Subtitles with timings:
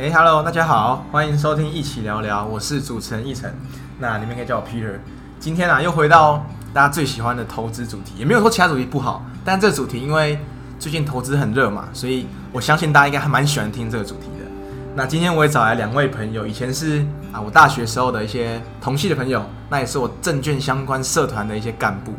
[0.00, 3.52] 哎，Hello，大家好，欢迎收听一起聊聊，我是主持人奕晨，
[3.98, 4.92] 那你们可以叫我 Peter。
[5.40, 10.38] 今天啊，又回到大家最喜欢的投资主题，也没有说其他主题不好，但这个主题因为
[10.78, 14.48] 最近投资很热嘛，所以我相信大家应该还蛮喜欢听这个主题的。
[14.94, 22.14] 那今天我也找来两位朋友，以前是啊我大学时候的一些同系的朋友，那也是我证券相关社团的一些干部。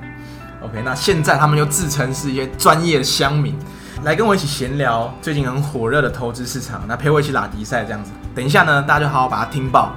[0.61, 3.57] OK，那现在他们又自称是一些专业的乡民。
[4.01, 8.11] 来跟我一起闲聊最近很火热的投资市场，那陪我一起打比赛这样子。
[8.33, 9.93] 等一下呢，大家就好好把它听爆。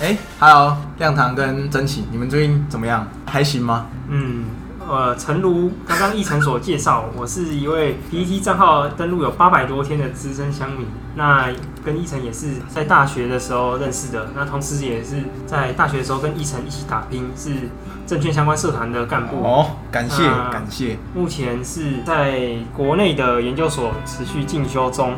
[0.00, 3.08] 哎，Hello，亮堂跟真奇，你们最近怎么样？
[3.24, 3.86] 还行吗？
[4.08, 4.44] 嗯。
[4.88, 10.86] 呃，诚如刚刚奕晨所介绍，我是一位 PPT 账号登录有八百多天的资深乡民。
[11.14, 11.48] 那
[11.84, 17.50] 跟奕晨也是在大学的时候认识的，那同时也是在大学的时候跟奕晨一起打拼，是
[18.06, 19.36] 证券相关社团的干部。
[19.42, 20.96] 哦，感谢感谢。
[21.14, 25.14] 目前是在国内的研究所持续进修中。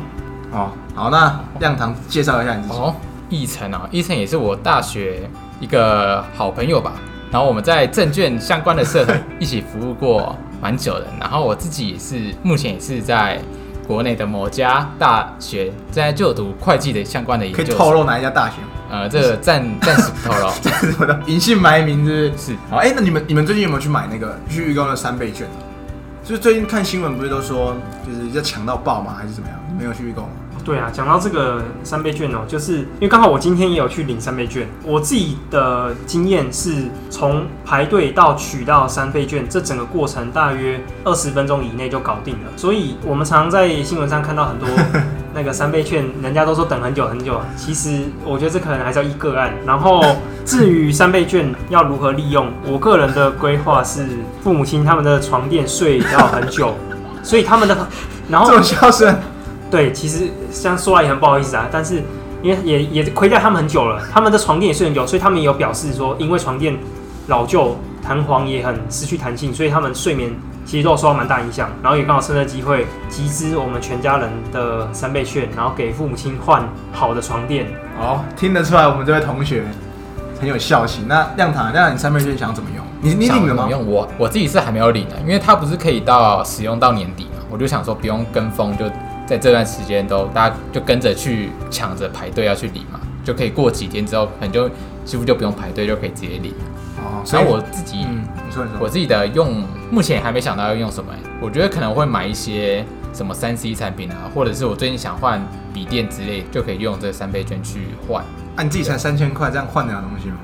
[0.51, 2.75] 哦，好，那亮堂介绍一下你自己。
[2.75, 2.95] 哦，
[3.29, 6.93] 奕晨啊，奕晨也是我大学一个好朋友吧。
[7.35, 13.37] 然后我们在证券相关的社团一起服务过蛮久的，然后我自己也是目前也是在
[13.85, 17.61] 国内的某家大学在就读会计的相关的研究。
[17.61, 18.55] 可以透露哪一家大学？
[18.89, 22.55] 呃，这个暂暂时不透露，暂时不透露，隐姓埋名是是。
[22.69, 25.45] 好，哎，那你们你们最近有没有去买那个去预购的三倍券？
[26.23, 27.75] 就是最近看新闻不是都说
[28.07, 29.13] 就是要抢到爆吗？
[29.19, 29.59] 还是怎么样？
[29.77, 30.29] 没有去预购吗？
[30.65, 34.67] 对啊，讲到这个三倍券哦，就是因为刚好我今天也有去领三倍券。
[34.83, 42.49] 我自己的经验是从排队到取到三倍券，这整个过程大约二十分钟以内就搞定了。
[42.55, 44.67] 所以我们常常在新闻上看到很多
[45.35, 47.39] 那个三倍券，人家都说等很久很久。
[47.55, 49.53] 其实我觉得这可能还是要一个案。
[49.67, 50.03] 然后
[50.43, 54.07] 至于三倍券要如何利用，我个人的规划是
[54.41, 56.73] 父母亲他们的床垫睡要很久，
[57.21, 57.87] 所以他们的
[58.27, 59.15] 然后这种笑声。
[59.75, 62.01] 对，其实这样说来也很不好意思啊，但是
[62.41, 66.77] 因为也也亏待他们很久了，他们的床垫也睡很久，所以他们也有表示说，因为床垫
[67.27, 70.33] 老旧、弹簧也很失去弹性，所以他们睡眠
[70.65, 71.69] 其实都受到蛮大影响。
[71.83, 77.65] 然后也刚好趁这机会集资我们全家人的三倍券，然后给父母亲换好的床垫。
[77.99, 79.65] 哦，听得出来我们这位同学
[80.39, 81.05] 很有孝心。
[81.05, 82.85] 那亮堂，亮堂，你三倍券想怎么用？
[83.01, 83.67] 你你领了吗？
[83.69, 88.85] 用我我自己是还没有领的，因为它不是可以到使用到年底嘛，我就想说不用跟风就。
[89.25, 94.69] 在这段时间都大家就跟着去抢着排队要去领嘛，就可以过几天之后可能就
[95.03, 96.53] 几乎就不用排队就可以直接领
[96.97, 97.21] 哦。
[97.25, 105.41] 所以我自己，你说你说，我自己的用目前还没想到要用什么，我觉得可能会买一些什么三 C 产品啊，或者是我最近想换
[105.73, 108.23] 笔电之类，就可以用这三倍券去换。
[108.55, 110.37] 啊，你自己才三千块，这样换得了东西吗？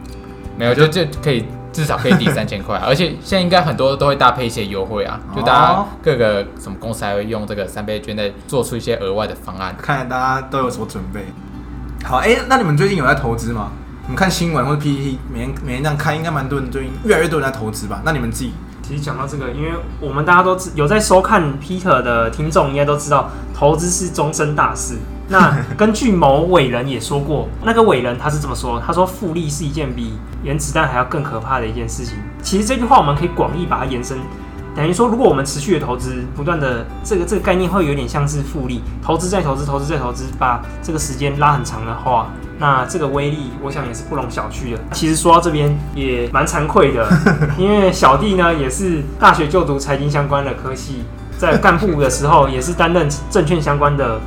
[0.58, 1.46] 没有，就就可以。
[1.74, 11.26] 至少可以抵三千块，而且现在应该很多都会搭配一些优惠啊，就大家各个什么公司还会用这个三倍券在做出一些额外的方案，看来大家都有所准备。
[12.04, 13.72] 好，哎，那你们最近有在投资吗？
[14.04, 18.02] 你们看新闻或者 PPT，每天每天这样看，应该蛮多人最近越来越多人在投资吧？
[18.03, 18.52] 那你们自己，
[18.82, 24.98] 其实讲到这个，因为我们大家都知有在收看 Peter 的听众应该都知道，投资是终身大事。
[25.31, 30.12] 那根据某伟人也说过，那个伟人他是这么说，他说复利是一件比
[30.44, 32.18] 原子弹还要更可怕的一件事情。
[32.44, 34.18] 其实这句话我们可以广义把它延伸，
[34.75, 42.28] 等于说，如果我们持续的投资，不断的这个这个概念会有点像是复利，投资再投资，投资再投资，把这个时间拉很长的话，
[42.59, 44.80] 那这个威力我想也是不容小觑的。
[44.91, 47.08] 其实说到这边也蛮惭愧的，
[47.58, 51.06] 因为小弟呢也是大学就读财经相关的科系，
[51.38, 54.20] 在干部的时候也是担任证券相关的。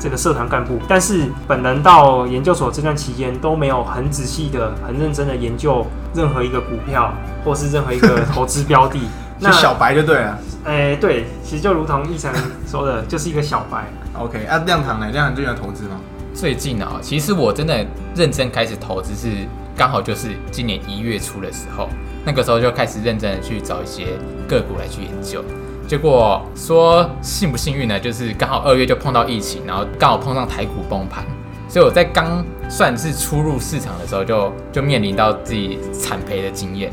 [0.00, 7.12] 这个社团干部，但是本人到研究所这段期间都没有很仔细的、很认真的研究任何一个股票，
[7.44, 8.98] 或是任何一个 投资标的。
[9.38, 10.38] 那小白就对了。
[10.64, 12.32] 哎，对，其实就如同一成
[12.66, 13.84] 说的，就是一个小白。
[14.18, 15.10] OK，啊，亮堂呢？
[15.10, 16.00] 亮堂最近投资吗？
[16.32, 19.46] 最近啊，其实我真的认真开始投资是
[19.76, 21.88] 刚好就是今年一月初的时候，
[22.24, 24.08] 那个时候就开始认真的去找一些
[24.46, 25.42] 个股来去研究。
[25.90, 27.98] 结果说幸不幸运呢？
[27.98, 31.24] 就是刚好二月就碰到疫情，然后刚好碰上台股崩盘，
[31.68, 36.92] 所以我在刚算是初入市场的时候，就就面临到自己惨赔的经验。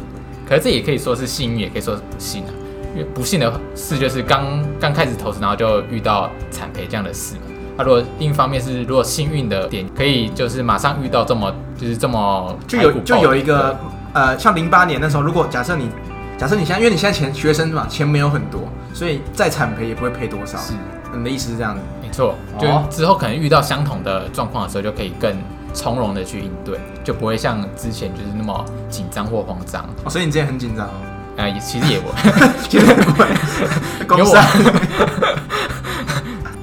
[0.49, 2.49] 可是这也可以说是幸运，也可以说是不幸啊。
[2.95, 7.41] 因为不幸的事就是刚刚开始投资，然后就遇到惨赔这样的事嘛。
[7.77, 13.77] 那如果另一方面是如果幸运的点，可以就是马上遇到这么就是这么就有就有一个
[14.13, 15.87] 呃，像零八年那时候，如果假设你。
[16.37, 18.61] 假设你现在，因为你现在钱学生嘛，钱没有很多，
[18.93, 20.57] 所以再惨赔也不会赔多少。
[20.59, 20.73] 是，
[21.15, 21.81] 你的意思是这样子？
[22.01, 25.35] 没错，就哦之后可能遇到相同的状况的时候，就可以更
[25.73, 29.83] 从容的去应对，就不会像之前就是那么紧张或慌张。
[30.03, 30.91] 哦，所以你之前很紧张哦，
[31.37, 32.13] 呃，也其实也我，
[32.69, 33.25] 其实不会，
[34.07, 34.37] 公 司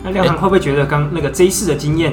[0.05, 2.13] 那亮堂会不会觉得刚那个这一次的经验，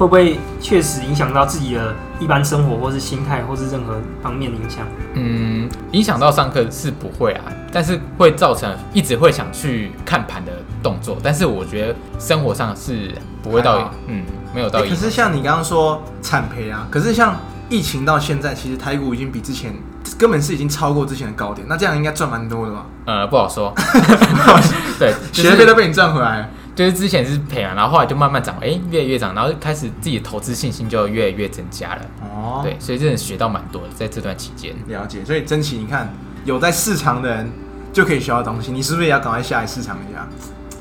[0.00, 4.86] 会不会确实影响到自己的一般生活，或是心态，或是任何方面的影响？
[5.12, 10.52] 嗯，影响到上课是不会啊，但是会造成一直会想去看盘的
[10.82, 11.18] 动作。
[11.22, 13.12] 但是我觉得生活上是
[13.42, 14.24] 不会到，嗯，
[14.54, 14.94] 没有到欸可。
[14.94, 17.36] 是像你刚刚说产赔啊，可是像
[17.68, 19.74] 疫情到现在，其实台股已经比之前
[20.18, 22.86] 根本是已经超过之前的高点，那这样应该赚蛮多的吧？
[23.04, 23.70] 呃，不好说。
[24.98, 26.48] 对，就学费都被你赚回来了。
[26.80, 32.00] 就是之前是赔嘛，然后后来就慢慢涨，哎、越来越涨，然后开始自己的投资信心就越来越增加了。
[32.22, 34.74] 哦，对，所以真的学到蛮多的，在这段期间。
[34.86, 35.22] 了解。
[35.22, 36.10] 所以珍奇，你看
[36.46, 37.52] 有在市场的人
[37.92, 40.26] 就可以学到东西，你是不是也要赶快下来市场一下？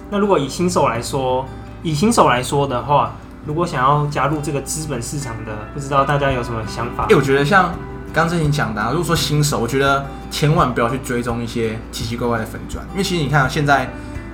[0.09, 1.45] 那如果以新手来说，
[1.83, 3.13] 以新手来说的话，
[3.45, 7.15] 如果想要加入这个资本市场的，不知道大家有什么想法哎、？
[7.17, 7.75] 我觉得像
[8.13, 13.89] 刚之前讲的、啊，如果说新手，我觉得千万不要去追踪一些奇奇怪怪的粉砖，因为其实你看、啊、现在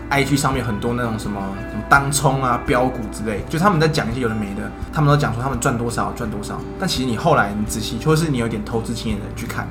[0.10, 1.42] IG 上面很多那种什么
[1.72, 9.68] 什么当冲啊、标股之类，就他们在讲一些有的没的，他们都讲说他们赚多少赚多少，但其实你后来你仔细，或者是你有点投资经验的去看，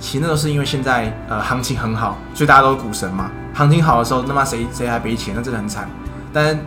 [0.00, 3.30] 其实那都是因为现在呃行情很好，所以大家都是股神嘛。
[3.54, 5.88] 行情好的时候，他妈谁谁还赔钱，那真的很惨。
[6.32, 6.58] 但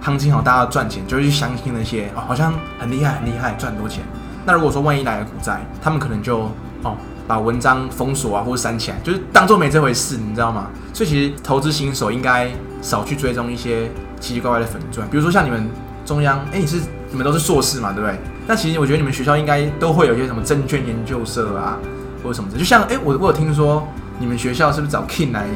[0.00, 4.02] 行情好，大家赚钱就会去相信那些哦，好像很厉害很厉害，赚很多钱。
[4.46, 6.50] 那如果说万一来了股灾，他们可能就
[6.82, 6.96] 哦
[7.26, 10.68] 把文章封锁啊或者删起来，就是当做没这回事，你知道吗？
[10.94, 13.86] 所以其实投资新手应该少去追踪一些
[14.20, 15.68] 奇奇怪怪的粉钻，比如说像你们
[16.04, 16.80] 中央，哎、你是
[17.10, 18.18] 你们都是硕士嘛，对不对？
[18.46, 21.78] 那其实我觉得你们学校应该都会有一些什么证券研究社啊，
[22.22, 23.86] 或者什么的，就像哎、我我有听说
[24.18, 25.46] 你们学校是不是找 King 来？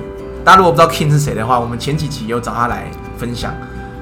[0.44, 3.54] 大家如果不知道 King 是谁的话，我们前几集有找他来分享，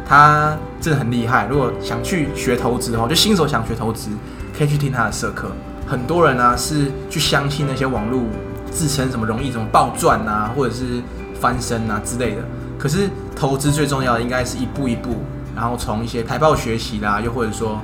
[0.09, 1.47] 他真的很厉害。
[1.51, 4.09] 如果想去学投资的话，就新手想学投资，
[4.57, 5.49] 可以去听他的社课。
[5.87, 8.23] 很多人呢、是去相信那些网络
[8.71, 11.03] 自称什么容易什么暴赚啊，或者是
[11.39, 12.43] 翻身啊之类的。
[12.81, 15.17] 可是投资最重要的应该是一步一步，
[15.55, 17.79] 然后从一些财报学习啦，又或者说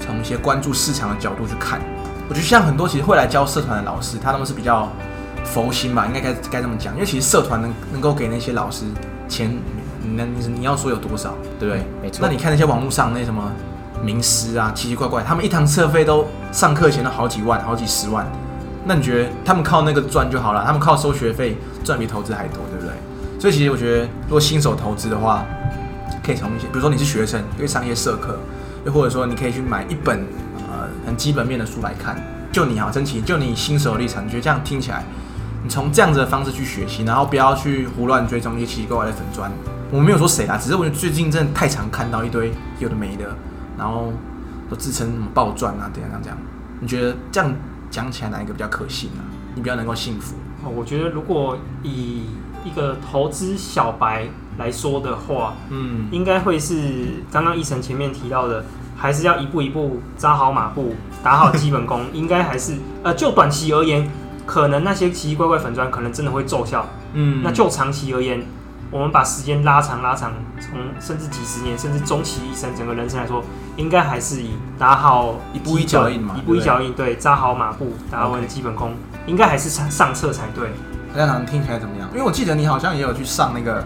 [0.00, 1.80] 从一些关注市场的角度去看。
[2.28, 4.88] 我觉得像很多其实会来教社团的老师，他们是比较
[5.44, 6.92] 佛心吧，应该该该这么讲。
[6.94, 8.84] 因为其实社团能能够给那些老师
[9.28, 9.56] 钱，
[10.02, 11.84] 你能你你要说有多少，对不对？
[12.02, 13.52] 没错那你看那些网络上那什么
[14.02, 18.26] 名师啊，奇奇怪怪，他们一堂车费都上课前都好几万、好几十万。
[18.84, 20.64] 那你觉得他们靠那个赚就好了？
[20.64, 22.79] 他们靠收学费赚比投资还多，对不对？
[23.38, 25.44] 所以其实我觉得，如果新手投资的话，
[26.22, 28.38] 可以从一些，比如说你是学生，可以上一些社课，
[28.84, 30.20] 又或者说你可以去买一本
[30.68, 32.22] 呃很基本面的书来看。
[32.52, 35.04] 就你好，真奇，就你新手的立场，你觉得这样听起来，
[35.62, 39.50] 你从这样子的方式去学习，然后不要去胡乱追踪一些奇奇怪怪的粉砖。
[39.92, 43.34] 我没有说谁啦，只是我觉得最近真的太常看到一堆有的没的，
[43.78, 44.12] 然后
[44.68, 46.36] 都自称什么暴赚啊，怎样怎样。
[46.80, 47.54] 你觉得这样
[47.90, 49.22] 讲起来哪一个比较可信啊？
[49.54, 50.34] 你比较能够信服？
[50.64, 52.24] 哦我觉得如果以
[52.64, 54.28] 一个投资小白
[54.58, 58.64] 来说的话，嗯，应该会是刚刚一晨前面提到的，
[58.96, 62.02] 还是要一步一步扎好马步，打好基本功。
[62.12, 64.08] 应该还是呃，就短期而言，
[64.44, 66.86] 可能那些奇奇怪怪粉砖可能真的会奏效。
[67.12, 68.44] 嗯那就长期而言，
[68.90, 73.42] 我们把时间拉长拉长，从甚至几十年，甚至终其一生整个人生来说，
[73.76, 78.92] 应该还是以打好一步一脚印嘛一步一脚印，对，扎好马步，打稳 OK 基本功，
[79.26, 80.70] 应该还是上上策才对。
[81.14, 82.08] 那堂听起来怎么样？
[82.12, 83.84] 因为我记得你好像也有去上那个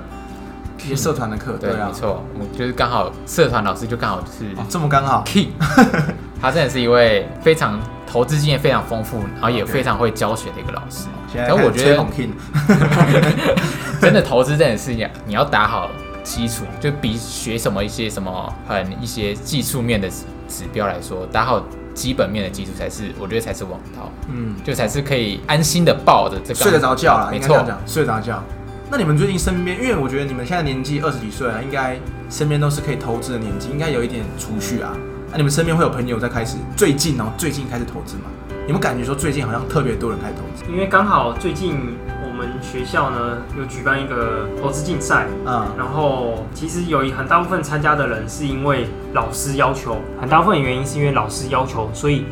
[0.79, 1.89] 一些社团的课，对，啊。
[1.89, 5.49] 没，错，我就是刚好社团老师就刚好就是哦，这么刚好，King，
[6.41, 11.07] 他真的是一位非常投资经验非常丰富，然后也非常会教学的一个老师。
[11.33, 12.05] 现在但我觉得
[14.01, 14.93] 真的投资真的是
[15.27, 15.91] 你要打好
[16.23, 21.61] 基础，就比学什么一些什么很一些技术面的指指标来说，打好
[21.95, 28.43] 基本面的基础才是我觉得才是王道，嗯，就才是可以安心的抱着这个睡得着觉啦，没错睡得着觉。
[28.91, 31.99] 那你们最近身边，因为我觉得你们现在年纪二十几岁啊，应该
[32.29, 34.93] 身边都是可以投资的年纪，应该有一点储蓄啊。
[35.31, 38.25] 那、你们身边会有朋友在开始最近哦，最近开始投资吗？
[38.67, 40.71] 有没有感觉说最近好像特别多人开始投资？
[40.71, 41.77] 因为刚好最近
[42.14, 52.27] 我们学校呢有举办一个投资竞赛，嗯，然后其实有一很大部分参加的人是因为老师要求，很大部分原因是因为老师要求，所以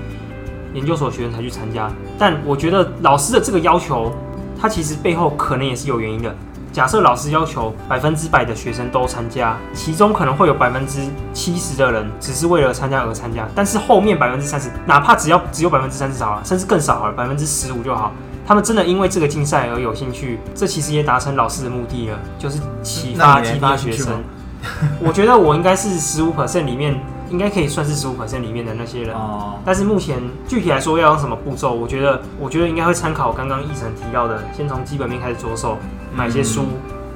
[0.75, 1.91] 研究所学生才去参加。
[2.19, 4.13] 但我觉得老师的这个要求，
[4.61, 6.35] 他其实背后可能也是有原因的。
[6.73, 11.01] 假设老师要求百分之百的学生都参加，其中可能会有百分之
[11.35, 18.11] 七十的人只是为了参加而参加，但是后面百分之三十，哪怕只要只有百分之三十好了，甚至更少好了，百分之十五就好。
[18.53, 24.23] 他们真的因为这个竞赛而有兴趣，这其实也达成老师的目的了，就是启发激发学生。
[25.01, 29.15] 我觉得我应该是十五 percent 里面，应该可以算是十五 percent 里面的那些人。
[29.17, 35.79] 哦，但是目前具体来说要用什么步骤，我觉得我觉得应该会参考刚刚一晨提到的，先从基本面开始着手，
[36.15, 36.67] 买一些书，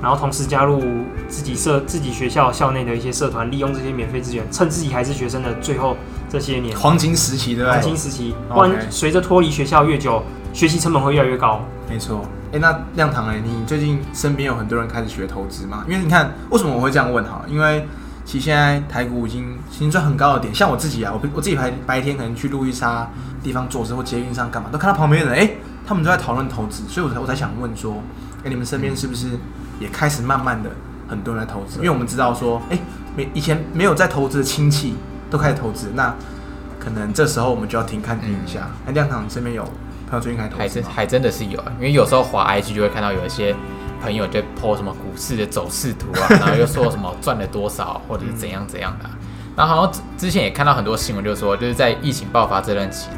[0.01, 0.83] 然后同时加入
[1.29, 5.99] 自己社自己学校校内的一些社团，利用这些免费资源，趁自己还是学生的最后
[6.31, 7.83] 这些年黄金时期对不黄？
[7.83, 10.23] 金时期不然随着脱离学校越久，
[10.57, 11.61] 学习成本会越来越高。
[11.87, 12.25] 没错。
[12.51, 15.85] 哎、那亮堂哎，你最近身边有很多人开始学投资吗？
[15.87, 17.43] 因为你看，为什么我会这样问哈？
[17.47, 17.87] 因为
[18.25, 23.07] 其实现在台股已经已经算很高的点，像我自己啊，我我自己白白天可能去路易莎
[23.43, 25.51] 地方做事或捷运上干嘛，都看到旁边的人，哎、
[25.87, 28.03] 他们都在讨论投资，所以我才我才想问说，
[28.43, 29.39] 哎、你们身边是不是
[29.79, 30.71] 也开始慢慢的
[31.07, 31.77] 很多人在投资？
[31.81, 32.79] 因为我们知道说，哎、
[33.15, 34.95] 没以前没有在投资的亲戚
[35.29, 36.15] 都开始投资，那
[36.81, 38.71] 可能这时候我们就要停看停一下。
[38.87, 39.63] 哎、亮堂你身边有
[40.09, 40.59] 朋友最近开始投资？
[40.59, 43.55] 还真还真的是有啊，因为有时候滑 IG 就会看到有一些
[44.01, 49.11] 朋友就 po 什么股市的走势图啊， 然后又说什么赚了多少或者是怎样怎样的啊、
[49.57, 53.09] 然后好像之之前也看到很多新闻，就是说就是在疫情爆发这段期，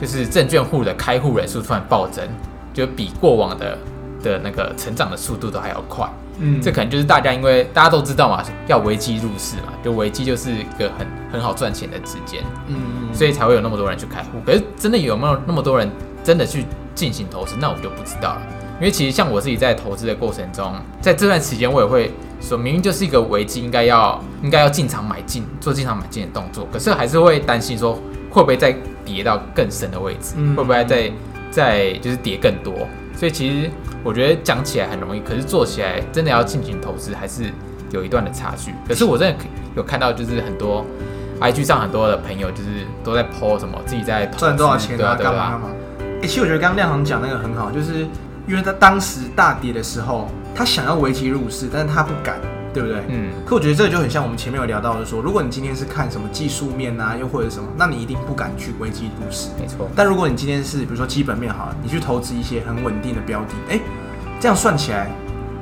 [0.00, 2.26] 就是证券户的开户人数突然暴增，
[2.72, 3.76] 就比过往的
[4.22, 6.08] 的那个成长的速度都还要快。
[6.40, 12.44] 嗯这可能就是大家因为大家都知道嘛，要危机入市嘛，就危机就是一个很很好赚钱的时间。
[12.68, 14.38] 嗯，所以才会有那么多人去开户。
[14.46, 15.90] 可是真的有没有那么多人
[16.28, 18.42] 真的去进行投资，那我就不知道了。
[18.78, 27.94] 因为其实像我自己在投资的过程中，在这段时间我也会说，明明就是一个危机，应该要应该要进场买进，做进场买进的动作，可是还是会担心说
[28.30, 31.10] 会不会再跌到更深的位置，嗯会不会再
[31.50, 32.74] 再就是跌更多。
[33.16, 33.70] 所以其实
[34.04, 37.50] 我觉得讲起来很容易，可是做起来真的要进行投资，还是
[37.90, 38.74] 有一段的差距。
[38.86, 39.44] 可是我真的
[39.74, 40.84] 有看到，就是很多
[41.40, 45.68] IG 上很多的朋友，就是都在 po 什么自己在投资赚多少钱啊，对啊，对啊，干嘛干嘛？
[46.20, 48.06] 哎、其实我觉得刚刚亮航讲那个很好，就是
[48.46, 52.40] 因为他当时大跌的时候，他想要危机入市，但是他不敢，
[52.74, 53.02] 对不对？
[53.08, 59.50] 嗯，可我觉得这个就很像我们前面有聊到的说，如果你今天是看什么技术面啊，又或者什么，那你一定不敢去危机入市。
[59.60, 63.80] 没错，但如果你今天是比如说基本面好了，你去投资一些很稳定的标的，哎、
[64.40, 65.08] 这样算起来，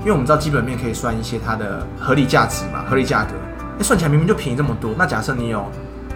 [0.00, 3.32] 因为我们知道基本面可以算一些它的合理价值嘛，合理价格，
[3.78, 4.92] 哎、算起来明明就便宜这么多。
[4.96, 5.70] 那假设你有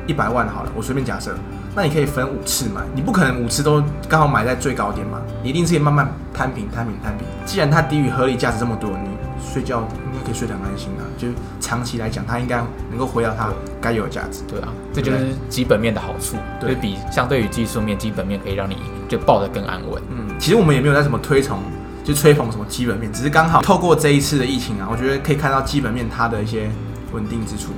[0.06, 1.34] 一百万好了，我随便假设，
[1.74, 7.26] 那你可以分五次买，你不可能五次都刚好买在最高点嘛，你一定是可以慢慢摊平、摊平、摊平。
[7.46, 9.08] 既然它低于合理价值这么多，你
[9.40, 13.50] 睡觉应该可以睡得很安心啊，就是长期来讲，它应该能够回到它
[13.80, 14.42] 该有的价值。
[14.48, 18.76] 对啊，这就是基本面的好处，就对比相对于技术面，基本面可以让你
[19.08, 20.02] 就抱得更安稳。
[20.10, 21.60] 嗯，其实我们也没有在什么推崇，
[22.02, 26.68] 就吹捧什么基本面，只是刚好透过这一次的疫情啊，我觉得可以看到基本面它的一些
[27.12, 27.70] 稳定之处。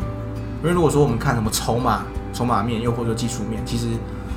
[0.62, 3.86] 因为如果说我们看什么筹码、筹码面，又或者说技术面，其实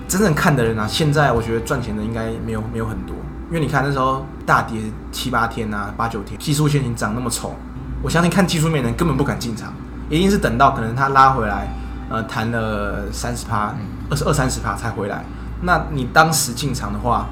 [0.07, 3.15] 真正看的人啊，现在我觉得赚钱的应该没有没有很多。
[3.49, 7.53] 因为你看那时候大跌七八天啊、八九天，技术线型涨那么丑，
[8.01, 9.71] 我相信看技术面的人根本不敢进场，
[10.09, 11.67] 一定是等到可能它拉回来，
[12.09, 13.75] 呃，弹了三十趴、
[14.09, 15.23] 二十二三十趴才回来。
[15.61, 17.27] 那你当时进场的话，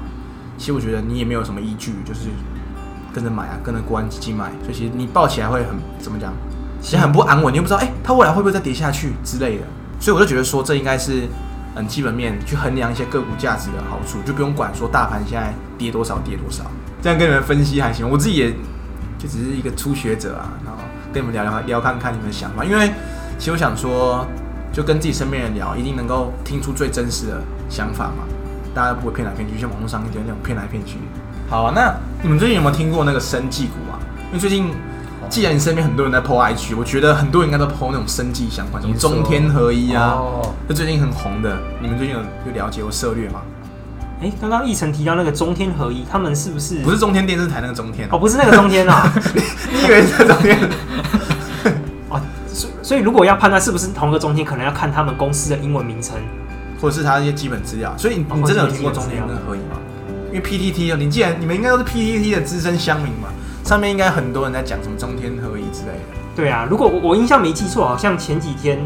[0.56, 2.28] 其实我觉得你也没有什么依据，就是
[3.12, 6.32] 跟着买啊，跟着国安基金买，所以其实你抱起来会很怎么讲，
[6.80, 9.64] 其实很不安稳，你又不知道哎、它未来会不会再跌下去之类的，
[10.00, 11.22] 所以我就觉得说这应该是
[11.76, 16.64] 嗯基本面去衡量一些个股价值的好处，就不用管说大盘现在跌多少跌多少，
[17.02, 18.50] 这样跟你们分析还行，我自己也
[19.18, 20.80] 就只是一个初学者啊，然后
[21.12, 22.92] 跟你们聊聊聊看看你们的想法，因为
[23.38, 24.26] 其实我想说，
[24.72, 28.24] 就跟自己身边人聊，一定能够听出最真实的想法嘛。
[28.74, 30.98] 大家不会骗来骗去，像网络上一些那种骗来骗去。
[31.48, 34.02] 好、啊，那你们最近有没有听过那个生技股啊？
[34.28, 34.72] 因为最近，
[35.34, 41.58] 既然你身边很多人在 PO IG，我觉得很多人应该都 PO 那种生计相关，什么中天合一啊，哦，就最近很红的。
[41.82, 43.40] 你们最近有有了解或涉略吗？
[44.22, 49.12] 哎、刚刚奕晨提到那个中天合一，他们是不是不是中天电视台那个中天哦，哦，不是那个中天啊？
[49.74, 50.56] 你以为是中天？
[52.10, 56.14] 哦，所以所以如果要判断是不是同个中天，可能要看他们公司的英文名称。
[56.80, 57.92] 或者是他一些基本资料。
[57.98, 59.80] 所以你哦你真的有听过中天跟合一吗？
[60.32, 63.28] 因为 PTT 哦，你既然你们应该都是 PTT 的资深乡民嘛，
[63.64, 66.20] 上面应该很多人在讲什么中天合一之类的。
[66.36, 68.78] 对啊，如果我我印象没记错，好像前几天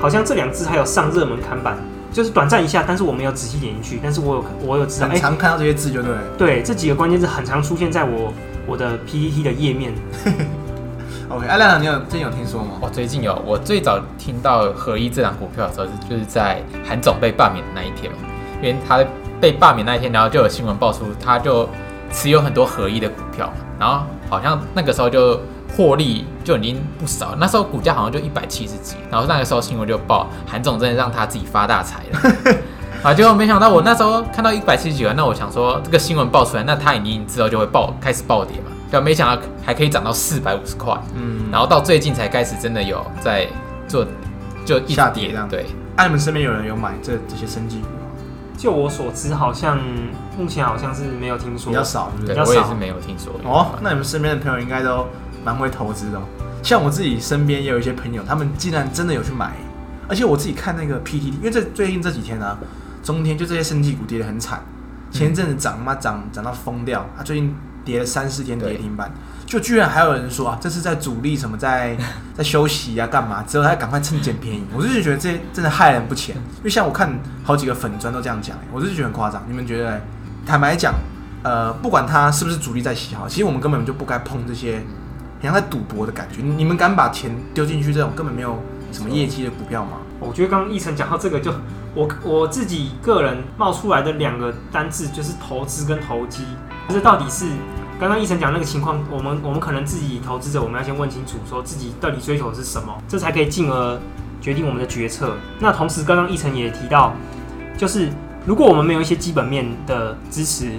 [0.00, 1.78] 好像这两只还有上热门看板，
[2.12, 6.20] 就是短暂一下，但是我没有仔细点进去，但是我有我有知道，哎、很常看到这些字就对了。
[6.36, 8.32] 对，这几个关键字很常出现在我
[8.66, 9.94] 我的 PPT 的页面。
[11.30, 12.72] OK，阿亮，你有最近有听说吗？
[12.80, 18.18] 我最近有，我最早听到合一这档股票的时候，是就是在韩总被罢免的那一天嘛，
[18.60, 19.04] 因为他
[19.40, 21.68] 被罢免那一天，然后就有新闻爆出，他就
[22.12, 25.40] 持有很多合一的股票，然后好像那个时候就
[25.76, 32.56] 获利就已经不少，那时候股价好像就一百七十几，然后那个时候新闻就报韩总真的让他自己发大财了。
[33.00, 33.14] 啊！
[33.14, 38.72] 结果没想到，我那时候看到一百七十几万，那我想说这个新闻爆出来，那他已经之后就会爆开始暴跌嘛。
[38.90, 43.46] 就没想到还可以涨到四百五十块，嗯，然后到最近才开始真的有在
[43.86, 44.04] 做，
[44.64, 47.97] 就一直下跌这样跌对，那、你们身边有人有买这这些生技股吗？
[48.58, 49.78] 就我所知，好像
[50.36, 51.82] 目前好像是没有听说比较。
[51.82, 52.34] 少，对不对？
[52.34, 55.06] 比较我也是没有听说有哦，那你们身边的朋友应该都
[55.44, 56.22] 蛮会投资的、哦。
[56.62, 59.56] 像我自己身边也有一些朋友，他们竟然真的有去买，
[60.08, 62.58] 而且我自己看那个 PTT，因为这最近这几天啊，
[63.02, 64.60] 中天就这些生技股跌得很惨，
[65.12, 67.54] 前一阵子涨嘛涨涨到疯掉，啊，最近
[67.88, 69.10] 跌了三四天跌停板，
[69.46, 71.96] 就居然还有人说啊，这是在主力什么在
[72.36, 73.42] 在休息啊，干嘛？
[73.44, 76.36] 之后他赶快趁捡便宜，我就是觉得这些真的害人不浅。
[76.36, 79.42] 因为像我看好几个粉砖都这样讲、我就是觉得很夸张。
[79.48, 80.00] 你们觉得嘞？
[80.44, 80.92] 坦白讲，
[81.42, 84.82] 呃，不管他是不是主力在洗好，其实我们根本就不该碰这些，
[85.40, 86.42] 很像在赌博的感觉。
[86.42, 89.92] 你你们敢把钱丢进去这种根本没有什么业绩的股票吗？
[90.20, 91.50] 我觉得刚刚一晨讲到这个就，
[91.94, 96.44] 我我自己个人冒出来的两个单字就是投资跟投机，
[96.88, 97.46] 这到底是
[98.00, 103.98] 刚刚奕晨讲那个情况，我们我们可能自己投资者，我们要先问清楚，说自己到底追求的是什么，这才可以进而
[104.40, 105.36] 决定我们的决策。
[105.58, 107.12] 那同时，刚刚奕晨也提到，
[107.76, 108.08] 就是
[108.46, 110.70] 如果我们没有一些基本面的支持，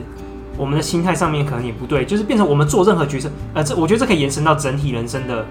[0.58, 5.46] 我们的心态上面可能也不对，就是变成我们做任何决策，呃，这我觉得这可以延伸到整体人生的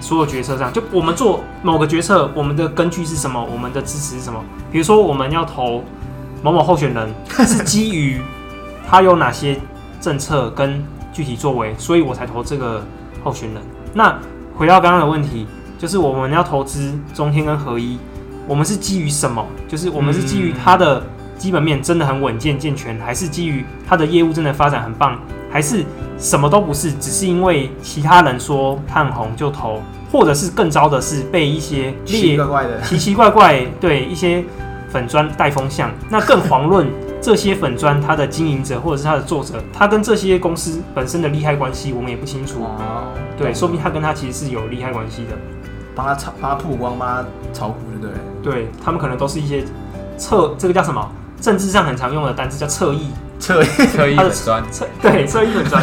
[0.00, 0.72] 所有决策上。
[0.72, 3.42] 就我们做某个决策，我们的根据是什么？
[3.44, 4.42] 我们的支持是什么？
[4.70, 5.82] 比如说我们要投
[6.42, 7.14] 某某候选人，
[7.46, 8.20] 是基于
[8.88, 9.58] 他有哪些
[10.04, 10.84] 政策跟
[11.14, 12.84] 具体作为，所以我才投这个
[13.22, 13.62] 候选人。
[13.94, 14.14] 那
[14.54, 15.46] 回到刚刚的问题，
[15.78, 17.98] 就是我们要投资中天跟合一，
[18.46, 19.42] 我们是基于什么？
[19.66, 21.02] 就是我们是基于它的
[21.38, 25.18] 基本面真的很稳健健全，还是基于它的业务真的发展很棒，
[25.50, 25.82] 还是
[26.18, 29.80] 什么都不是，只是因为其他人说它很红就投，
[30.12, 34.44] 或者是更糟的是被一些奇奇怪怪的，奇奇怪怪对一些
[34.90, 36.86] 粉砖带风向，那更遑论
[37.24, 42.64] 这些粉砖它的经营者或者是它的作者，他跟这些公司本身的利害关系，我们也不清楚。
[42.64, 45.30] 哦，对，说明他跟他其实是有利害关系的。
[45.94, 48.52] 帮他炒，帮他曝光，帮他炒股，对不对？
[48.52, 49.64] 对他们可能都是一些
[50.18, 51.10] 侧，这个叫什么？
[51.40, 53.08] 政治上很常用的单词叫侧翼，
[53.38, 55.82] 侧翼特意 他的粉砖，侧对侧翼粉砖。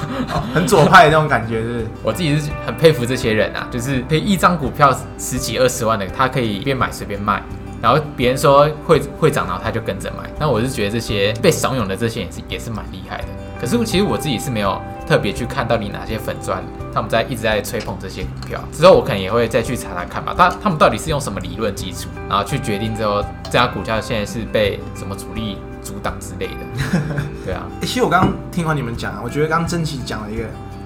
[0.54, 1.86] 很左派的那种感觉，是不是？
[2.02, 7.42] 我自己是很佩服这些人啊，就是可以一张股票十几二十万的，他可以随便买随便卖，
[7.80, 10.28] 然后别人说会会涨，然后他就跟着买。
[10.38, 13.28] 那我是觉得这些被怂恿的这些也是也是蛮厉害的。
[13.60, 16.62] 可是其实我自己是没有特别去看到底哪些粉砖
[16.94, 20.32] 他们在一直在吹捧这些股票，之后我可能也会再去查查看吧。
[20.36, 27.00] 他他们到底是用什么理论基础，然后去决定之后这家股票现在是被什么主力阻挡之类的。
[27.44, 30.44] 对啊，其实我刚刚听完你们讲，我觉得刚刚真奇讲了一个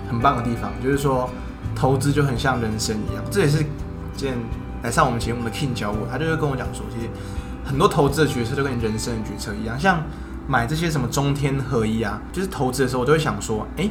[0.09, 1.29] 很棒的地方，就是说
[1.77, 3.23] 投资就很像人生一样。
[3.31, 3.59] 这也是
[4.17, 4.35] 件
[4.83, 7.09] 来上我们节目的 King 教我，他就会跟我讲说，其实
[7.65, 10.03] 很多投资的决策就跟你人生的决策一样，像
[10.49, 13.89] 买这些什么中天合一啊，就是投资的时候，我就会想说，哎、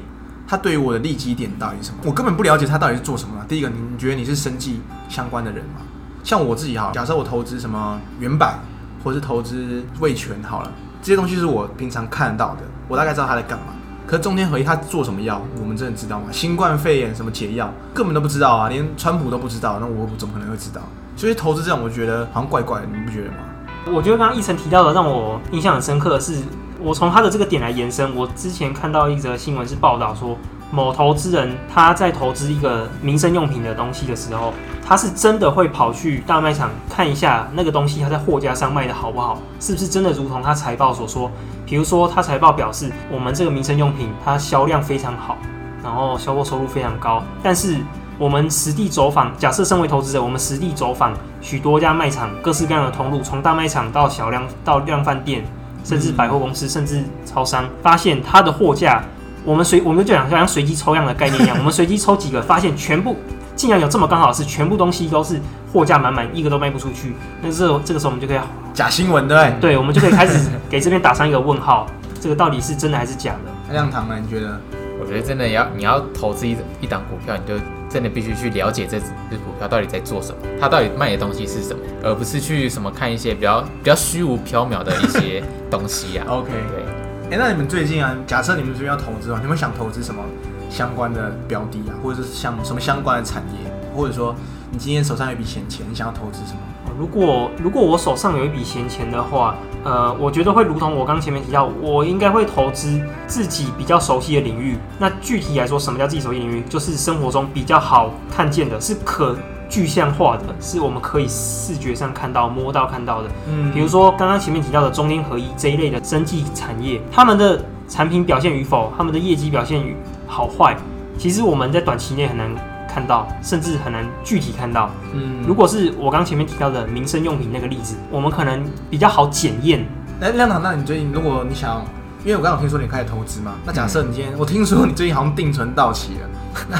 [0.48, 1.98] 他对于我的利基点到底是什么？
[2.06, 3.46] 我根本不了解他到底是做什么的。
[3.46, 5.82] 第一个，你你觉得你是生计相关的人吗？
[6.24, 8.60] 像我自己哈，假设我投资什么原版，
[9.04, 13.66] 或是投资味全好了，这些东西是我平常看到的，我大概知道他在干嘛。
[14.12, 16.26] 可中天合一他做什么药，我们真的知道吗？
[16.34, 20.82] 新冠肺炎什么解药，根本都不知道啊，连川普都不知道，那我怎么可能会知道？
[21.16, 23.38] 所以投资这种，我觉得好像怪怪的，你不觉得吗？
[23.86, 26.44] 我觉得刚刚一晨提到的让我印象很深刻的是，
[26.82, 30.38] 我从他的这个点来延伸，我之前看到一则新闻是报道说，
[30.72, 34.54] 某投资人他在投资一个民生用品的东西的时候，
[34.86, 41.30] 他是真的会跑去大卖场看一下那个东西他在货架上卖的好不好，是不是真的如同他财报所说。
[41.66, 45.38] 比如说，他财报表示我们这个民生用品它销量非常好，
[45.82, 47.78] 然后销售收入非常高，但是
[48.18, 55.46] 我们实地走访，假设身为投资者，我们实地走访许多家卖场，各式各样的通路，从大卖场到小量到量贩店，
[55.86, 59.02] 甚至百货公司，甚至超商，发现它的货架，
[59.44, 63.16] 我们随我们就讲像随机抽样的概念一样， 我们随机抽几个，发现全部
[63.56, 65.40] 竟然有这么刚好是，全部东西都是
[65.72, 67.14] 货架满满，一个都卖不出去。
[67.42, 68.40] 那这这个时候我们就可以，
[68.74, 69.60] 假新闻对不对？
[69.60, 71.88] 对，我们就可以开始给这边打上一个问号，
[72.20, 73.52] 这个到底是真的还是假的？
[73.68, 74.16] 那亮堂呢？
[74.22, 74.60] 你觉得？
[75.02, 86.26] 我觉得真的要你要投资一一档股票，你就真的必须去了解这只这股票到底在做什么，它到底卖的东西是什么，而不是去什么看一些比较比较虚无缥缈的一些东西啊。
[86.30, 86.86] OK 对，
[87.32, 90.22] 哎、那你们最近啊，假设你们这边要投资的话，你们想投资什么
[90.70, 94.36] 相关的标的啊，或者是像什么相关的产业，或者说
[94.70, 96.60] 你今天手上有一笔闲钱，你想要投资什么？
[97.00, 104.78] 如果如果我手上有一笔闲钱的话，呃，我觉得会如同我刚前面提到，我应该会投资自己比较熟悉的领域。
[105.00, 106.62] 那具体来说，什么叫自己熟悉领域？
[106.68, 109.38] 就是生活中比较好看见的，是可
[109.72, 113.30] 具象化的，是我们可以视觉上看到、摸到、看到的。
[113.48, 119.96] 嗯比如说刚刚前面提到的中英合一这一类的生技产业，他们的产品表现与否，他们的业绩表现与
[120.28, 120.76] 好坏，
[121.18, 122.54] 其实我们在短期内很难
[122.94, 124.90] 看到，甚至很难具体看到。
[125.14, 129.86] 嗯，如果是我刚前面提到的民生用品那个例子，我们可能比较好检验。
[130.20, 131.82] 哎，亮堂，那你最近如果你想，
[132.26, 136.80] 因为我刚刚有听说你开始投资嘛，那假设你今天，我听说你最近好像定存到期了，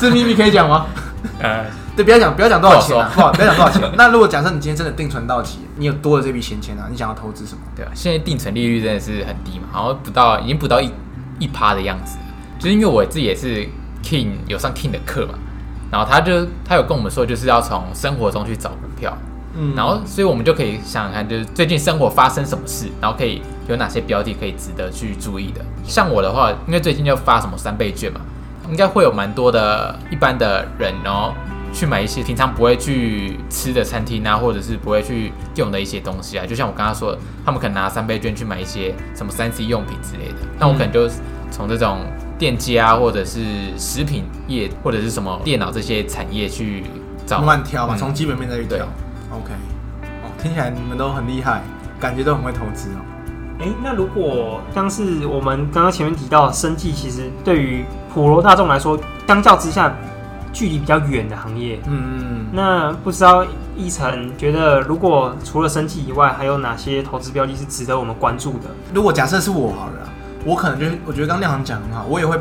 [0.00, 0.86] 这秘密可以讲吗？
[1.40, 3.90] 呃，对，不要讲，不要讲多少钱啊，不不好，不要讲多少钱。
[3.96, 7.60] 那如果假设你今天真的定存到期，你有多了这笔闲钱啊，你想要投资什么？
[7.74, 10.90] 对啊，现在定存利率真的是很低嘛，然后不到，已经不到一
[11.38, 12.16] 一趴的样子。
[12.58, 13.66] 就是因为我自己也是
[14.02, 15.34] King 有上 King 的课嘛，
[15.90, 19.16] 然后他就他有跟我们说，就是要从生活中去找股票，
[19.54, 25.60] 嗯然后所以我们就可以想想看，就是最近生活发生什么事，然后可以有哪些标的可以值得去注意的。
[25.84, 28.20] 像我的话，因为最近就发什么三倍券嘛，
[28.70, 31.34] 应该会有蛮多的一般的人，哦
[31.72, 36.46] 去买一些平常不会去吃的餐厅啊，或者是不会去用的一些东西啊。
[36.46, 41.06] 就像我刚刚说的，他们可能拿三倍券去买一些什么三 C 用品之类的，那我可能就
[41.50, 41.98] 从这种
[42.38, 43.42] 店家或者是
[43.76, 46.84] 食品业或者是什么电脑这些产业去
[47.26, 48.86] 找慢慢挑嘛，嗯从基本面再去挑对。
[49.32, 49.52] OK，
[50.24, 51.62] 哦，听起来你们都很厉害，
[52.00, 53.00] 感觉都很会投资哦。
[53.58, 59.94] 诶，那如果像是我们刚刚前面提到，生计其实对于普罗大众来说，相较之下
[60.52, 61.80] 距离比较远的行业。
[61.86, 68.64] 嗯，那不知道一晨觉得，如果除了生计以外，还有哪些投资标的是值得我们关注的？
[68.92, 70.08] 如果假设是我好了，
[70.44, 72.38] 我可能就是我觉得刚刚亮行讲很好，我也会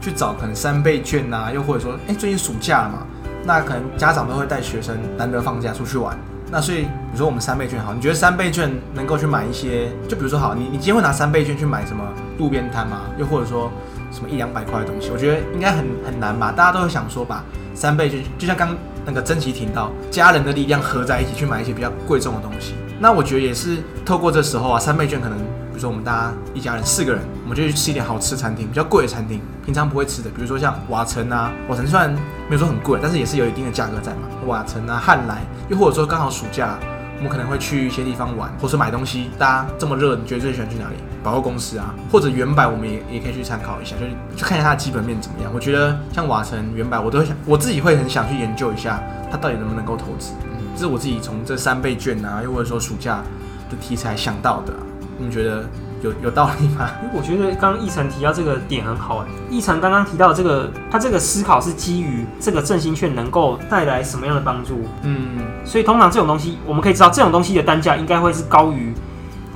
[0.00, 2.98] 去找可能三倍券啊、又或者说，哎、最近暑假了嘛，
[3.44, 6.16] 那可能家长都会带学生难得放假出去玩。
[6.50, 12.02] 那所以，比如说我们三倍券好，你觉得三倍券能够去买一些，就比如说好，你你今天会拿三倍券去买什么
[12.38, 13.02] 路边摊吗？
[13.18, 13.70] 又或者说
[14.10, 15.10] 什么一两百块的东西？
[15.12, 22.74] 我觉得应该很很难吧，大家都会想说把三倍券，就像刚那个珍奇提到，家人的力量合在一起去买一些比较贵重的东西。
[22.98, 25.38] 那我觉得也是透过这时候啊，三倍券可能，
[25.78, 32.12] 如说我们大家一家人四个人，我们就去吃一点好吃餐厅，比较贵的餐厅，平常不会吃的，比如说像瓦城啊，瓦城虽然
[32.48, 34.22] 没有说很贵，但是也是有一定的价格在嘛。
[34.44, 36.76] 瓦城啊，汉来，又或者说刚好暑假，
[37.18, 39.30] 我们可能会去一些地方玩，或是买东西。
[39.38, 40.96] 大家这么热，你觉得最喜欢去哪里？
[41.22, 45.52] 百货公司啊，或者原百，我们也也可以去参考一下，就是去看一下它的基本面怎么样。
[45.54, 50.32] 我觉得像瓦城、原百，我都会想，我自己会很想去研究一下，它到底能不能够投资。
[50.74, 53.22] 这是我自己从这三倍券啊，又或者说暑假
[53.68, 54.72] 的题材想到的、
[55.18, 55.68] 你觉得
[56.00, 56.88] 有有道理吗？
[57.12, 68.94] 我觉得刚刚奕晨提到这个点很好哎，奕晨刚刚提到这个，他这个思考是基于这个振兴券能够带来什么样的帮助，嗯，所以通常这种东西，我们可以知道这种东西的单价应该会是高于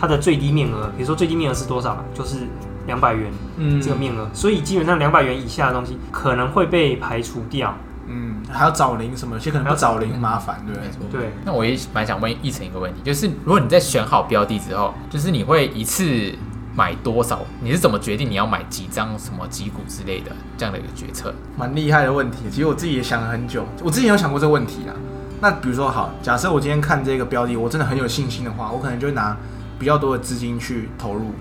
[0.00, 2.04] 它的最低面额，比如说最低面额是多少？
[2.12, 2.38] 就是
[2.86, 7.72] 两百元嗯这个面额，所以基本上两百元以下的东西可能会被排除掉。
[8.06, 11.20] 嗯，还要找零什么，有些可能不找零麻烦，对不对。
[11.22, 16.32] 对，那我也蛮想问一成一个问题，就是如果你在选好标的之后，就是你会一次
[16.74, 17.40] 买多少？
[17.60, 21.32] 你是怎么决定你要买几张什么几股之类的这样的一个决策？
[21.56, 22.44] 蛮厉害的问题。
[22.50, 24.94] 其实我自己也想了很久，我之前有想过这个问题啦。
[25.40, 29.36] 那比如说，好，假设我今天看这个标的，我真的很有信心的话，我可能就会拿
[29.78, 31.32] 比较多的资金去投入。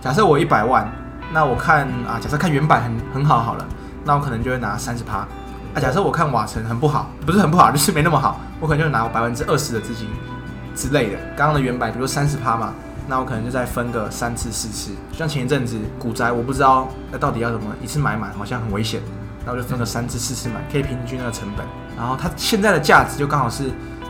[0.00, 0.90] 假设我一百万，
[1.32, 3.66] 那我看啊，假设看原版很很好好了，
[4.04, 5.28] 那我可能就会拿三十趴。
[5.74, 10.08] 啊，假设我看瓦城很不好，不是很不好，就是没那么好，我可能就拿百分之二十的资金
[10.74, 11.18] 之类的。
[11.36, 12.72] 刚刚的原版，比如三十趴嘛，
[13.08, 14.92] 那我可能就再分个三次四次。
[15.12, 19.00] 像前一阵子股灾，我不知道那到底要怎么一次买满，好像很危险。
[19.44, 21.66] 那我就分个三次四次买，可以平均那个成本。
[21.96, 23.64] 然后它现在的价值就刚好是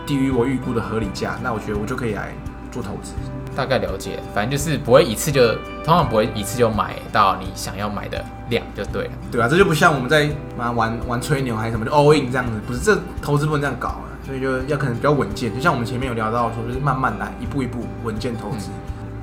[0.06, 2.34] 低于我预估的合理价，那我觉得我就可以来
[2.74, 3.12] 做投资。
[3.56, 9.10] 大概了解，反正就是不会一次就，通常不会一次就买到你想要买的量就对了。
[9.30, 15.54] 对啊，这就不像我们在妈玩玩吹牛还是什么，就 all in 这样子，不是这投资不能这样搞啊，所以就要可能比较稳健。
[15.54, 18.70] 就像我们前面有聊到说，就是慢慢来，一步一步稳健投资。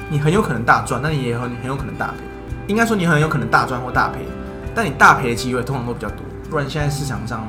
[0.10, 2.14] 你很有可能大赚，那你也很很有可能大赔。
[2.68, 4.20] 应该说你很有可能大赚或大赔，
[4.74, 6.20] 但你大赔的机会通常都比较多。
[6.50, 7.46] 不然现在市场上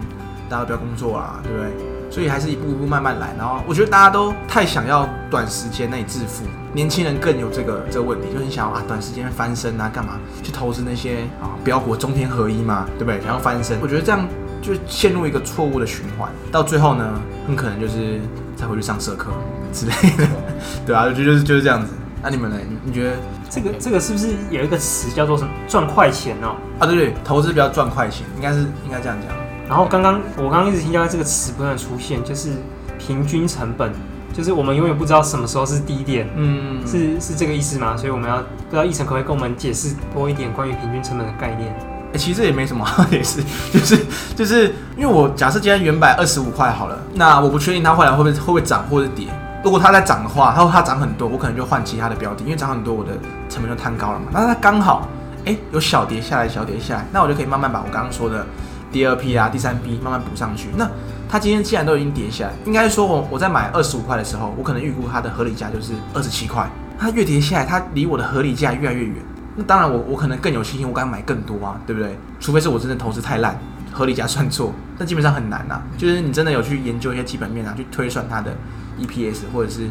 [0.49, 1.71] 大家都不要工作啊，对不对？
[2.11, 3.33] 所以还是一步一步慢慢来。
[3.39, 13.19] 然后我觉得大家都太想要短时间内致富，年轻人更有这个这个问题，就很想要啊短时间翻身啊，干嘛去投资那些啊标股中天合一嘛，对不对？
[13.23, 14.29] 想要翻身，我觉得这样
[14.61, 18.21] 就陷入一个错误的循环，到最后呢，很可能就是
[18.55, 19.31] 再回去上社课
[19.73, 20.29] 之类的，
[20.85, 21.95] 对啊，我觉得就是就是这样子。
[22.23, 22.57] 那、你们呢？
[22.69, 23.17] 你你觉得
[23.51, 26.55] 这个这个是不是有一个词叫做什么赚快钱哦？
[26.79, 26.87] 啊？
[26.87, 29.37] 对对，投资比较赚快钱，应该是应该这样讲。
[29.69, 32.51] 然后刚刚我刚刚一直听到这个词不断的出现，就是
[32.97, 33.91] 平均成本，
[34.33, 37.97] 就是我们永远不知道什么时候是低点，嗯，是是这个意思吗？
[37.97, 41.75] 所以我们要不知道一成可不可以跟我们解释多一点关于平均成本的概念？
[42.13, 43.43] 欸其实也没什么， 也是，
[43.73, 43.99] 就是
[44.37, 49.29] 就是因为我假设今天原版二十五块好了，那我不确定它后来会不会会不会涨或者跌。
[49.65, 53.13] 如果它在涨的话，它它涨很多，我可能就换其他的标的，因为涨很多，我的
[53.49, 54.27] 成本就摊高了嘛。
[54.31, 55.09] 那它刚好
[55.47, 58.45] 哎有小跌下来，小跌下来，那我就可以慢慢把我刚刚说的
[58.91, 60.69] 第二批啊、第三批慢慢补上去。
[60.77, 60.87] 那
[61.33, 66.71] 它今天既然都已经跌下来，应该说我我在买二十五块的时候，我可能预估它的合理价就是二十七块。
[66.99, 69.15] 它越跌下来，它离我的合理价越来越远。
[69.57, 72.19] 那当然我我可能更有信心，我敢买更多啊，对不对？
[72.39, 73.59] 除非是我真的投资太烂，
[73.91, 78.55] 合理价算错， 但基本上很难呐、就是你真的有去研究一些基本面啊，去推算它的
[79.01, 79.89] EPS 或者是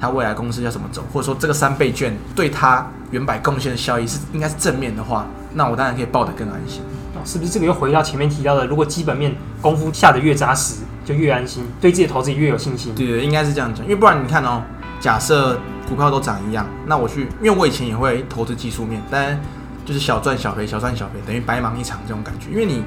[0.00, 5.24] 它未来公司要怎么走，或者说这个三倍券对它原百贡献的效益是应该是正面的话，
[5.54, 6.82] 那我当然可以抱得更安心。
[7.20, 12.94] 哦是不是这个又回到前面提到的，如果基本面功夫下的越扎实，就越安心，对自己的投资也越有信心。
[12.94, 14.62] 对对，应该是这样讲，因为不然你看哦，
[14.98, 19.38] 假设股票都涨一样，那我去，因为我以前也会投资技术面，但
[19.84, 22.82] 就是小赚小赔，小赚小赔，等于白忙一场这种感觉，因为你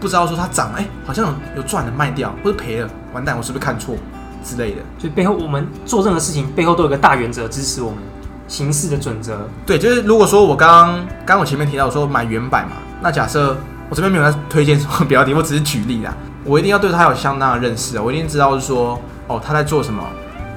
[0.00, 3.94] 不知道说它涨，哎，好像有赚了卖掉，或者赔了，完蛋，我是不是看错
[4.44, 4.82] 之类的？
[4.98, 7.98] 就背后我们做任何事情背后都有个大原则支持我们
[8.48, 9.48] 行事的准则。
[9.66, 13.56] 对，就是如果说我刚刚刚刚我前面提到我说买原版嘛，那假设
[13.88, 20.02] 我这边没有在推荐什么标的，我只是举例啦，我一定要对他有相当的认识啊，我一定知道是说哦他在做什么，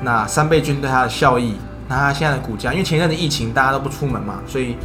[0.01, 1.55] 那三倍券对他的效益，
[1.87, 4.75] 那他现在的股价，因为前一阵子疫情大家都不出门嘛，所以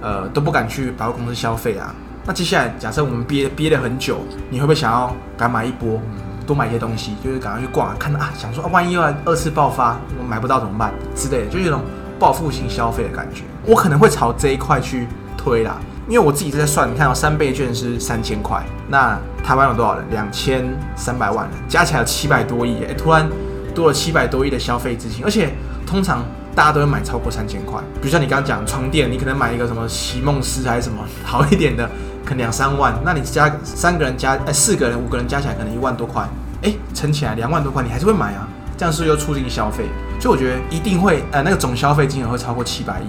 [0.00, 1.94] 呃都不敢去百货公司消费啊。
[2.24, 4.18] 那接下来假设我们憋憋了很久，
[4.50, 6.00] 你会不会想要赶买一波？
[6.46, 11.80] 多买一些东西，就是赶快去逛，看到啊，想说啊，万一又来二次爆发，我买不到怎么办之类的，就有一种
[12.20, 13.42] 报复性消费的感觉。
[13.64, 15.76] 我可能会朝这一块去推啦，
[16.08, 20.04] 因为我自己在算，你看到、三倍券是三千块，那台湾有多少人？
[20.10, 20.64] 两千
[20.94, 23.28] 三百万人，加起来有七百多亿，哎、突然
[23.74, 25.52] 多了七百多亿的消费资金，而且
[25.84, 27.80] 通常大家都会买超过三千块。
[28.00, 31.90] 比如像你刚刚讲床垫，你可能买一个什么席梦思还是什么好一点的，
[32.24, 36.22] 可能两三万，那你加三个人加，哎、四个人、五个人加起来可能一万多块，
[36.62, 38.46] 哎、乘起来两万多块，你还是会买啊。
[38.78, 39.86] 这样是不是又促进消费？
[40.20, 43.06] 所以我觉得一定会，呃，那个总消费金额会超过七百亿。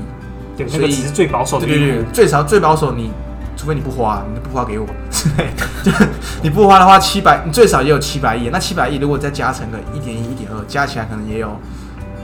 [0.58, 3.12] 对，那所以个只是最保守的对对对。，最少最保守你，
[3.56, 5.92] 除非你不花，你不花给我之类的， 就
[6.42, 8.50] 你不花的话，七百，你最少也有七百亿。
[8.52, 11.56] 那七百亿如果再加成个一点一、一点二，加起来可能也有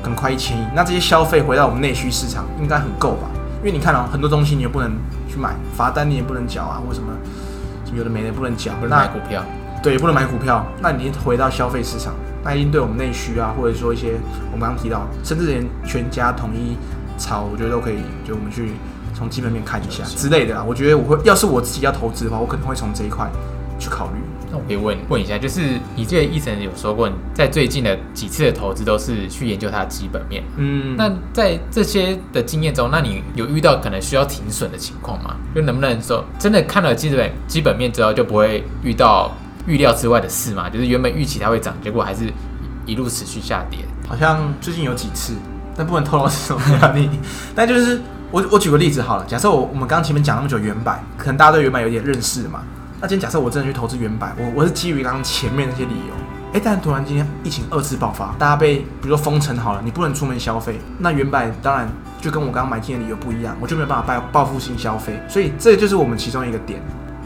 [0.02, 0.62] 很快一千亿。
[0.76, 3.30] 那这些消费回到我们内需市场，应该很够吧？
[3.60, 4.92] 因为你看哦，很多东西你也不能
[5.30, 7.14] 去买，罚单你也不能缴啊，或什么
[7.96, 9.44] 有的没的不能缴，那买股票，
[9.84, 14.16] 对，也不能买股票，那你回到消费市场，那一定对我们内需啊，或者说一些
[14.52, 16.76] 我们刚刚提到，甚至连全家统一
[17.18, 17.98] 炒，我觉得都可以，
[18.28, 18.72] 就我们去
[19.14, 20.64] 从基本面看一下之类的啊。
[20.68, 23.30] 我觉得我会，要是我自己要投资的话，我可能会从这一块
[23.80, 24.14] 去考虑。
[24.52, 30.44] 那我可以问问一下，就是你记得医生有说过，你在最近的几次的投资都是去研究它的基本面。
[30.58, 35.36] 嗯，那在这些的经验中，那你有遇到可能需要停损的情况吗？
[35.56, 40.70] 就能不能说真的看了基本基本面之后，就不会遇到预料之外的事嘛？
[40.70, 42.32] 就是原本预期它会涨，结果还是
[42.86, 43.80] 一路持续下跌。
[44.08, 45.34] 好像最近有几次，
[45.76, 47.10] 但不能透露是什么标的。
[47.56, 52.62] 但就是我我举个例子好了，假设我我们刚前面讲那么久原版，可能大家对原版有点认识嘛。
[53.02, 56.14] 那今天假设我真的去投资原版，我我是基于刚刚前面那些理由，
[56.54, 61.88] 哎，但突然今天疫情二次爆发，大家被比如说封城好了，你不能出门消费，那原版当然
[62.22, 66.82] 就跟我刚刚买进的理由不一样，我就没有办法报报复性消费，所以这就是我们其中一个点。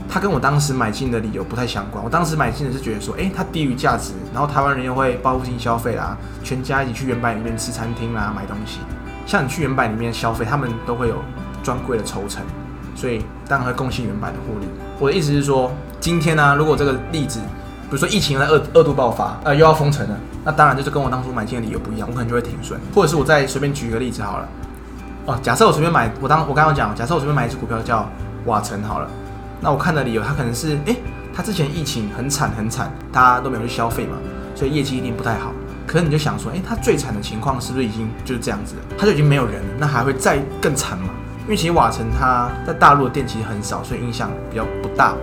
[0.09, 2.03] 它跟我当时买进的理由不太相关。
[2.03, 8.79] 我当时买进的是觉得说，诶，它低于价值，然后台湾人又会报复性消费啦，全家一起去原版里面吃餐厅啦，买东西。
[9.25, 11.15] 像你去原版里面消费，他们都会有
[11.61, 12.41] 专柜的抽成，
[12.95, 14.67] 所以当然会贡献原版的获利。
[14.99, 17.39] 我的意思是说，今天呢、如果这个例子，
[17.89, 24.47] 比如说疫情在二二度爆发，呃，又要封城了，那当然就是跟我当初买进的理由不一样，我可能就会停损，或者是我再随便举一个例子好了。
[25.25, 28.09] 哦，假设我随便买，我当我刚刚讲，假设我随便买一只股票叫
[28.45, 29.09] 瓦城好了，
[29.59, 30.97] 那我看的理由，他可能是，诶，
[31.33, 34.17] 他之前疫情很惨很惨，大家都没有去消费嘛，
[34.55, 35.51] 所以业绩一定不太好。
[35.85, 38.81] 可是你就想说，诶，他最惨的情况是不是已经就是这样子了？
[38.97, 41.09] 他就已经没有人了，那还会再更惨吗？
[41.43, 45.13] 因为其实瓦城它在大陆的店其实很少，所以影响比较不大。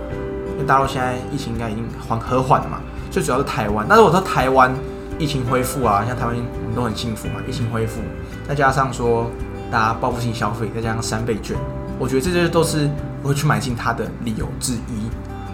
[0.53, 2.79] 因为大陆现在疫情应该已经缓和缓了嘛，
[3.11, 3.85] 最主要是台湾。
[3.87, 4.73] 那如果说台湾
[5.19, 8.01] 疫情恢复啊，像台湾我们都很幸福嘛，疫情恢复，
[8.47, 9.29] 再加上说
[9.69, 11.55] 大家报复性消费，再加上三倍券，
[11.99, 12.89] 我觉得这些都是
[13.25, 15.09] 我会去买进它的理由之一。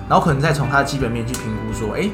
[0.10, 2.10] 然后可能再从它的基本面去评估说，哎，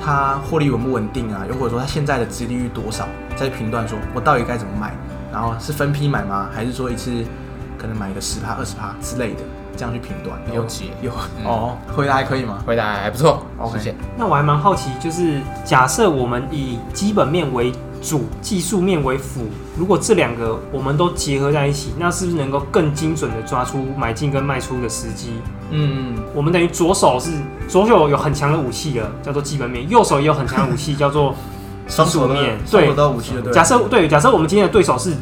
[0.00, 1.44] 它获利稳不稳定啊？
[1.48, 4.94] 又或者说它现在的殖利率多少，再评断说我到底该怎么买，
[5.32, 6.48] 然后是分批买吗？
[6.54, 7.10] 还是说一次
[7.76, 9.40] 可能买个十趴、二十趴之类的，
[9.76, 10.38] 这样去评断？
[10.54, 12.62] 有解有嗯哦，回答还可以吗？
[12.66, 13.94] 回答还不错 OK 谢谢。
[14.16, 25.34] 那我还蛮好奇，就是假设我们以基本面为主，技术面为辅，如果这两个我们都结合在一起，那是不是能够更精准的抓出买进跟卖出的时机？
[25.70, 27.30] 嗯，我们等于左手是
[27.68, 31.34] 左手有很强的武器了，叫做基本面；右手也有很强的武器，叫做
[31.86, 32.58] 双手都技术面
[33.44, 33.52] 对。
[33.52, 35.14] 假设对，假设我们今天的对手是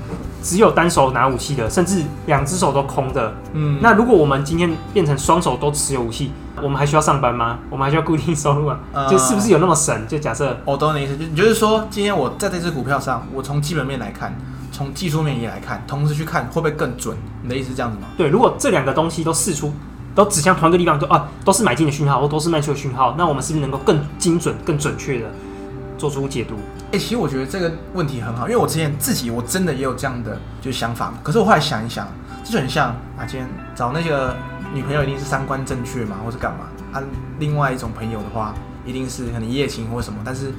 [0.43, 3.33] 只有单手拿武器的，甚至两只手都空的。
[3.53, 7.59] 嗯，那如果我们今天变成双手都持有武器，我们还需要上班吗？
[7.71, 8.79] 我们还需要固定收入吗？
[8.93, 10.07] 呃就是不是有那么神？
[10.09, 14.37] 就假设我懂你的意思，就你就是说，今天我在这只股票上，我从基本面来看，
[14.73, 17.17] 从技术面也来看，同时去看会不会更准？
[17.43, 18.07] 你的意思是这样子吗？
[18.17, 19.73] 对，如果这两个东西都试出，
[20.15, 25.27] 都指向同一个地方，就啊都是买进的讯号，或都是卖出的讯号，那我们是不是能够更精准、更准确的
[25.97, 26.55] 做出解读？
[26.93, 32.09] 哎、其实我觉得这个问题很好，因为我之前自己我真的也有这样的就是想法，可是我后来想一想，
[32.43, 34.35] 这就很像啊，今天找那个
[34.75, 36.67] 女朋友一定是三观正确嘛，或是干嘛？
[36.93, 37.03] 啊，
[37.39, 38.53] 另外一种朋友的话，
[38.85, 40.53] 一定是可能一夜情或什么，但是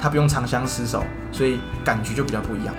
[0.00, 2.74] 他不用长相厮守，所以感觉就比较不一样。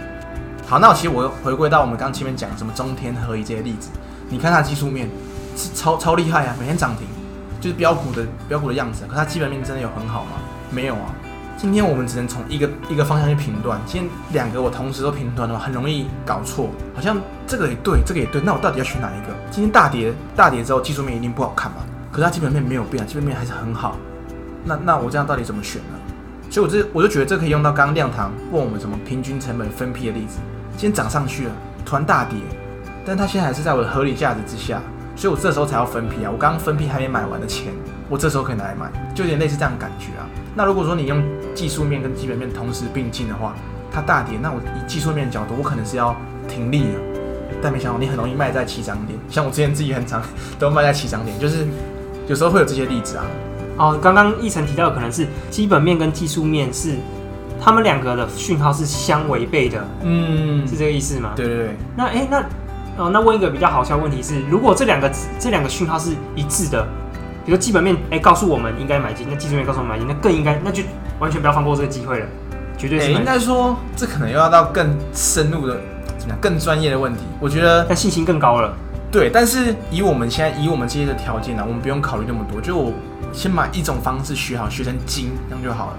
[0.67, 3.91] 好，那其实我回归到我们刚前面讲什么中天合一这些例子，
[4.27, 5.09] 你看它技术面
[5.55, 7.07] 是超超厉害啊，每天涨停，
[7.61, 10.31] 就是标股的标股的样子，可它基本面真的有很好吗？
[10.69, 11.15] 没有啊。
[11.61, 19.35] 今天我们只能从一个一个方向去评断，今天两个我同时都评断的话，很容易搞错，好像这个也对，这个也对，那我到底要选哪一个？
[19.51, 21.79] 今天大跌大跌之后，技术面一定不好看嘛，
[22.13, 23.97] 可是它基本面没有变，基本面还是很好，
[24.63, 25.99] 那那我这样到底怎么选呢？
[26.49, 30.37] 所以我这我就觉得这可以用到刚刚亮堂问我们什么平均成本分批的例子，
[30.77, 31.51] 今天涨上去了，
[31.85, 32.39] 突然大跌，
[33.05, 34.81] 但它现在还是在我的合理价值之下，
[35.13, 37.73] 所以我这时候才要分批啊，我刚刚分批还没买完的钱，
[38.09, 40.27] 我这时候可以拿来买，就有点类似这样的感觉啊。
[40.55, 43.55] 那如果说你用技术面跟基本面同时并进的话，
[43.91, 46.15] 它大跌，那我以技术面的角度，我可能是要
[46.47, 46.99] 停利了。
[47.61, 50.21] 但没想到你很容易卖在起涨点，像我之前自己很常
[50.57, 51.67] 都卖在起涨点，就是
[52.27, 53.25] 有时候会有这些例子啊。
[53.77, 56.95] 哦，刚刚一晨提到的可能是基本面跟技术面是
[57.61, 61.33] 他们两个的讯号是相违背的，嗯是这个意思吗？
[61.35, 62.39] 对对对，那哎、那
[62.97, 66.85] 哦，那问一个比较好笑的问题是，如果这两个这两个讯号是一致的，
[67.45, 70.83] 比如基本面哎、告诉我们应该买进，那技术面告诉我们买进，那更应该那就
[71.19, 72.25] 完全不要放过这个机会了，
[72.77, 73.25] 绝对诶应。
[73.25, 75.81] 该说这可能又要到更深入的
[76.17, 77.21] 怎么样更专业的问题。
[77.39, 78.73] 我觉得但信心更高了。
[79.11, 82.93] 对，但是以我们现在以我们这些的条件呢、我们不用考虑那么多，就
[83.33, 85.93] 先把一种方式学好，学成精，这样就好了。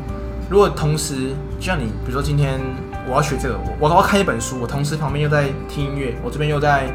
[0.48, 2.60] 如果同时，就像你，比如说今天
[3.08, 6.86] 我要学这个，我我要看一本书，我同时旁边又在听音乐，我这边又在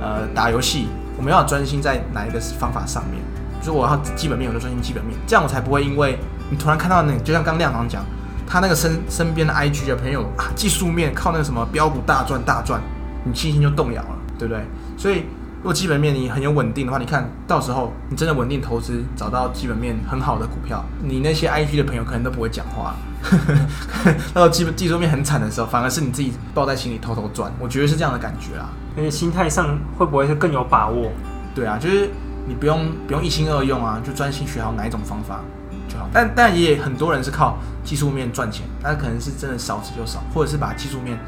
[0.00, 3.20] 呃打游戏，我们要专心在哪一个方法上面？
[3.60, 6.18] 就是我要基本面，我就专心基本面，这样我才不会因为
[6.50, 8.04] 你突然看到那，就像刚亮堂讲，
[8.46, 12.80] 他那个身身边的 IG 的朋友啊，技术面靠那个什么标股大赚大赚，
[13.24, 14.62] 你信心就动摇了，对不对？
[14.96, 15.24] 所以
[15.58, 22.94] 如果基本面你很有稳定的话，你看到时候你真的稳定投资，找到基本面很好的股票，你那些 IG 的朋友可能都不会讲话。
[24.32, 28.70] 到基本技术面很惨的时候，反而是你自己抱在心里偷偷赚，我觉得是这样的感觉啊。
[28.96, 31.10] 而且心态上会不会是更有把握？
[31.52, 32.08] 对啊，就是
[32.46, 35.40] 你不用不用一心二用啊，就专心学好哪一种方法
[35.88, 36.08] 就好。
[36.12, 41.18] 但但也很多人是靠技术面赚钱，但可能是真的少之又少，或者是把技术面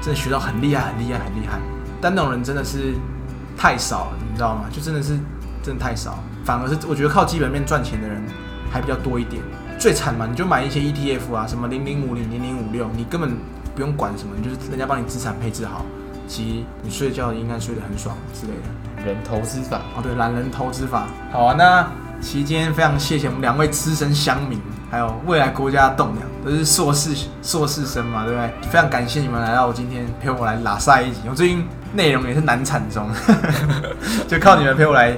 [0.00, 1.58] 真的学到很厉害、很厉害、很厉害。
[2.00, 2.94] 但那种人真的是
[3.56, 4.66] 太少了，你知道吗？
[4.70, 5.18] 就真的是
[5.62, 8.22] 真的太少，反而是我觉得靠基本面赚钱的人
[8.70, 9.42] 还比较多一点。
[9.78, 13.36] 最惨嘛，你就买一些 ETF 啊，什么零零五零、零零五六，你根本
[13.74, 15.84] 不用管什么，就是人家帮你资产配置好，
[16.26, 18.95] 其实你睡觉应该睡得很爽之类的。
[19.06, 21.06] 人投资法，哦，对，懒人投资法。
[21.32, 21.88] 好啊，那
[22.20, 28.50] 其实今天非常谢谢我们两位资深乡民，还有未来国家的栋梁，都是硕士硕士生嘛，对不对？
[28.70, 31.20] 非常感谢你们来到我今天陪我来拉赛一集。
[31.28, 31.64] 我最近
[31.94, 33.08] 内容也是难产中，
[34.26, 35.12] 就靠你们陪我来，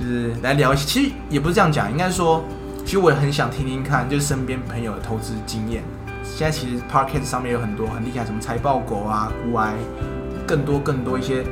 [0.00, 0.74] 就是来聊。
[0.74, 2.42] 其实也不是这样讲，应该说，
[2.84, 5.82] 其实我也很想听听看，就是身边朋友的投资经验。
[6.24, 9.74] 现在其实 Parket 上面有很多很厉害，什么财报狗啊、股癌，
[10.46, 11.42] 更多更多一些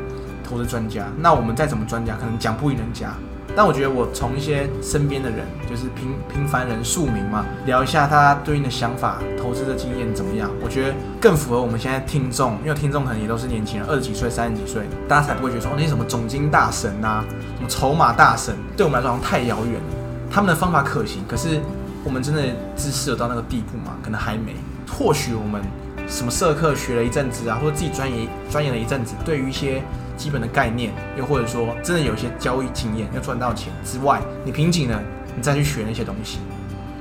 [0.46, 1.06] 投资专家。
[1.18, 3.12] 那我们再怎么专家，可能讲不赢人家。
[3.56, 10.50] 但我觉得我从一些身边的人，就是平平凡人、庶民嘛，聊一下他对应的想法、投资的经验怎么样？
[10.62, 17.24] 我觉得更符合我们现在听众，因为听众可能也都是年轻人，二十几岁、三十几岁，大家才不会觉得说哦那些什么总经大神啊、
[17.56, 19.88] 什么筹码大神，对我们来说好像太遥远了。
[20.30, 21.58] 他们的方法可行，可是
[22.04, 22.42] 我们真的
[22.76, 23.96] 知识有到那个地步吗？
[24.02, 24.54] 可能还没。
[24.86, 25.62] 或许我们
[26.08, 29.82] 什么社课学了一阵子啊，或者自己钻研钻研了一阵子，对于一些
[30.16, 35.00] 基本的概念，又或者说真的有一些交易经验，要赚到钱之外，你瓶颈了，
[35.36, 36.38] 你再去学那些东西，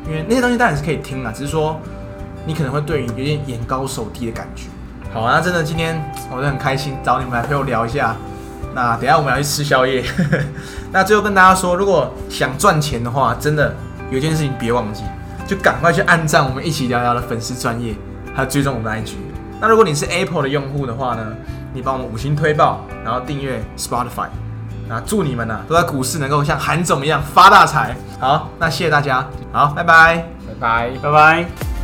[0.08, 1.80] 因为那些东西当然是可以听啊，只是说
[2.46, 4.64] 你可能会对于有点眼高手低的感觉。
[5.14, 8.16] 好啊，那真的今天我就很开心找你们来陪我聊一下。
[8.74, 10.04] 那等下我们要去吃宵夜。
[10.92, 13.74] 那最后跟大家说，如果想赚钱的话，真的
[14.12, 15.04] 有一件事情别忘记，
[15.48, 17.96] 就赶快去按赞我们一起聊聊的粉丝专业，
[18.36, 19.16] 还有追踪我们的 IG。
[19.62, 21.26] 那如果你是 Apple 的用户的话呢，
[21.74, 24.28] 你帮我们五星推爆，然后订阅 Spotify。
[24.88, 27.96] 那祝你们呢、都在股市能够像韩总一样发大财。
[28.20, 30.28] 好，那谢谢大家，好，拜拜。
[30.48, 30.92] 拜拜。
[31.02, 31.75] 拜拜。